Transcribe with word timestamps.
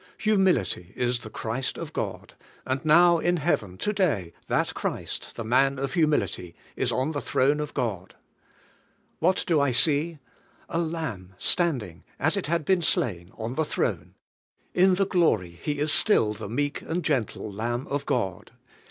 Humility 0.17 0.93
is 0.95 1.19
the 1.19 1.29
Christ 1.29 1.77
of 1.77 1.93
God, 1.93 2.33
and 2.65 2.83
now 2.83 3.19
in 3.19 3.37
Heaven, 3.37 3.77
to 3.77 3.93
day, 3.93 4.33
that 4.47 4.73
Christ, 4.73 5.35
the 5.35 5.43
Man 5.43 5.77
of 5.77 5.93
humil 5.93 6.23
ity, 6.23 6.55
is 6.75 6.91
on 6.91 7.11
the 7.11 7.21
throne 7.21 7.59
of 7.59 7.75
God. 7.75 8.15
What 9.19 9.43
do 9.45 9.61
I 9.61 9.69
see? 9.69 10.17
A 10.69 10.79
Lamb 10.79 11.35
standing, 11.37 12.03
as 12.17 12.35
it 12.35 12.47
had 12.47 12.65
been 12.65 12.81
slain, 12.81 13.31
on 13.37 13.53
the 13.53 13.63
throne; 13.63 14.15
in 14.73 14.95
the 14.95 15.05
glory 15.05 15.51
He 15.61 15.77
is 15.77 15.91
still 15.91 16.33
the 16.33 16.49
meek 16.49 16.81
and 16.81 17.05
gen 17.05 17.25
tle 17.25 17.51
Lamb 17.53 17.85
of 17.85 18.07
God. 18.07 18.49